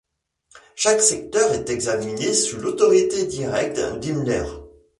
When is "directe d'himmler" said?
3.27-4.45